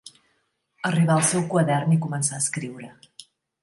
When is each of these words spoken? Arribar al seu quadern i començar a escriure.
Arribar 0.91 1.15
al 1.19 1.29
seu 1.33 1.45
quadern 1.53 1.97
i 1.99 2.01
començar 2.09 2.37
a 2.37 2.43
escriure. 2.47 2.95